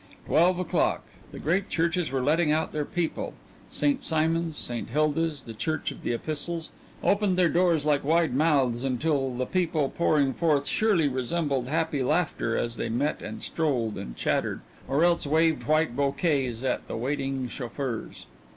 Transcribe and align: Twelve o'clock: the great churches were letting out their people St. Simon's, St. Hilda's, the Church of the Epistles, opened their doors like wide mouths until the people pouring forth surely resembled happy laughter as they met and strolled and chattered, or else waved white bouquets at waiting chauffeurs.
Twelve 0.25 0.57
o'clock: 0.57 1.05
the 1.31 1.37
great 1.37 1.69
churches 1.69 2.09
were 2.11 2.23
letting 2.23 2.51
out 2.51 2.71
their 2.71 2.85
people 2.85 3.35
St. 3.69 4.01
Simon's, 4.03 4.57
St. 4.57 4.89
Hilda's, 4.89 5.43
the 5.43 5.53
Church 5.53 5.91
of 5.91 6.01
the 6.01 6.11
Epistles, 6.11 6.71
opened 7.03 7.37
their 7.37 7.47
doors 7.49 7.85
like 7.85 8.03
wide 8.03 8.33
mouths 8.33 8.83
until 8.83 9.31
the 9.35 9.45
people 9.45 9.91
pouring 9.95 10.33
forth 10.33 10.65
surely 10.65 11.07
resembled 11.07 11.67
happy 11.67 12.01
laughter 12.01 12.57
as 12.57 12.77
they 12.77 12.89
met 12.89 13.21
and 13.21 13.43
strolled 13.43 13.95
and 13.95 14.15
chattered, 14.15 14.61
or 14.87 15.03
else 15.03 15.27
waved 15.27 15.65
white 15.65 15.95
bouquets 15.95 16.63
at 16.63 16.89
waiting 16.89 17.47
chauffeurs. 17.47 18.25